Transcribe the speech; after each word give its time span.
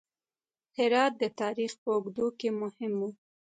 هرات 0.77 1.13
د 1.21 1.23
تاریخ 1.41 1.71
په 1.81 1.89
اوږدو 1.95 2.27
کې 2.39 2.49
مهم 2.61 2.93
و 2.99 3.01